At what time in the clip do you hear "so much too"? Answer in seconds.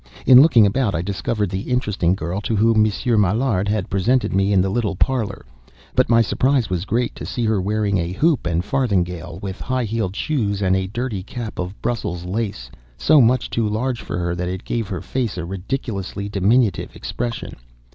12.97-13.69